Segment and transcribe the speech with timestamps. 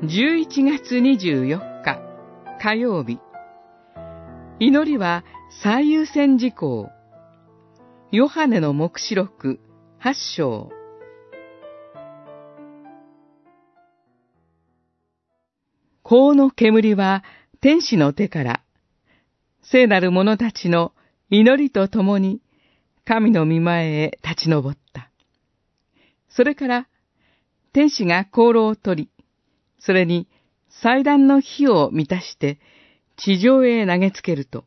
[0.00, 2.00] 11月24日
[2.60, 3.18] 火曜日。
[4.60, 5.24] 祈りは
[5.60, 6.88] 最優先事項。
[8.12, 9.58] ヨハネの目視録
[10.00, 10.70] 8章。
[16.04, 17.24] 香の煙は
[17.60, 18.62] 天使の手から
[19.62, 20.92] 聖なる者たちの
[21.28, 22.40] 祈りとともに
[23.04, 25.10] 神の御前へ立ち上った。
[26.28, 26.88] それから
[27.72, 29.17] 天使が香炉を取り、
[29.78, 30.28] それに
[30.68, 32.58] 祭壇の火を満たして
[33.16, 34.64] 地上へ投げつけると、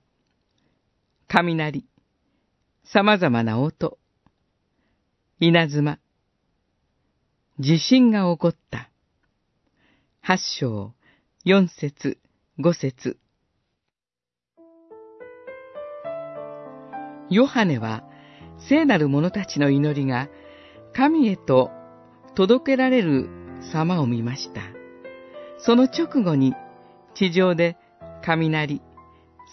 [1.27, 1.85] 雷、
[2.83, 3.97] 様々な音、
[5.39, 5.99] 稲妻、
[7.59, 8.89] 地震が起こった。
[10.21, 10.93] 八章、
[11.45, 12.17] 四節、
[12.59, 13.17] 五節。
[17.29, 18.03] ヨハネは、
[18.69, 20.29] 聖なる者たちの祈りが
[20.93, 21.71] 神へと
[22.35, 23.29] 届けられる
[23.73, 24.70] 様を見ました。
[25.63, 26.55] その直後に
[27.13, 27.77] 地上で
[28.23, 28.81] 雷、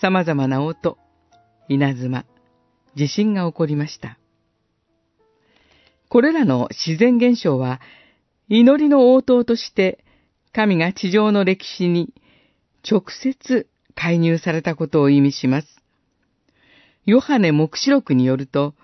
[0.01, 0.97] 様々な音、
[1.69, 2.25] 稲妻、
[2.97, 4.19] 地震が起こりました。
[6.09, 7.81] これらの自然現象は
[8.49, 10.03] 祈りの応答として
[10.53, 12.15] 神が地上の歴史に
[12.91, 15.69] 直接介入されたことを意味します。
[17.05, 18.75] ヨハネ目視録によると、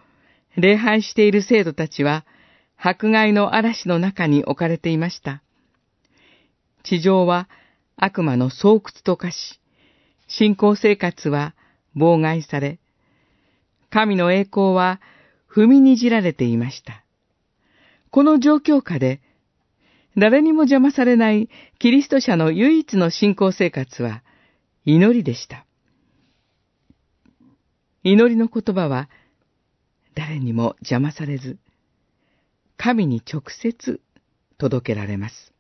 [0.57, 2.27] 礼拝している生徒たちは
[2.77, 5.44] 迫害の嵐の中に置かれていました。
[6.85, 7.49] 地上は
[7.97, 9.61] 悪魔の巣窟と化し、
[10.29, 11.55] 信仰生活は
[11.97, 12.79] 妨害され、
[13.91, 15.01] 神の栄光は
[15.51, 17.05] 踏みにじられていました。
[18.11, 19.21] この状況下で、
[20.17, 24.23] 誰にも邪魔されないキリスト者の唯一の信仰生活は
[24.85, 25.67] 祈りでした。
[28.03, 29.09] 祈りの言葉は
[30.15, 31.57] 誰にも邪魔されず、
[32.77, 34.01] 神に直接
[34.59, 35.54] 届けられます。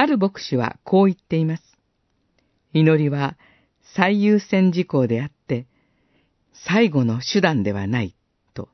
[0.00, 1.62] ある牧師はこう言っています。
[2.72, 3.36] 祈りは
[3.96, 5.66] 最優先事項であって、
[6.52, 8.14] 最後の手段ではない、
[8.54, 8.68] と。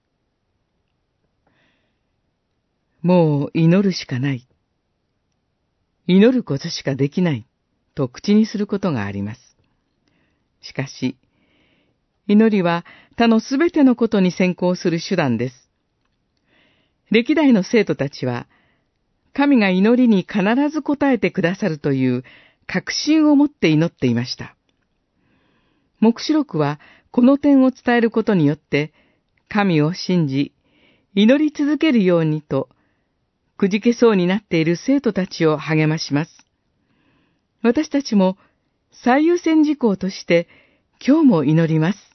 [3.01, 4.47] もう祈るしかない。
[6.07, 7.47] 祈ることしかできない、
[7.95, 9.41] と口にすることがあります。
[10.61, 11.17] しかし、
[12.27, 12.85] 祈りは
[13.17, 15.71] 他のすべてのことに先行する手段です。
[17.11, 18.47] 歴代の生徒たちは、
[19.35, 22.25] 神が祈りに必ず応えてくださるという
[22.67, 24.57] 確信を持って祈っていました。
[26.01, 26.79] 目視録は
[27.11, 28.93] この点を伝えることによって、
[29.49, 30.53] 神を信じ、
[31.15, 32.69] 祈り続けるようにと、
[33.57, 36.31] くじけそうになっている生徒たちを励まします。
[37.63, 38.37] 私たちも
[38.91, 40.49] 最優先事項として
[41.05, 42.14] 今日も祈ります。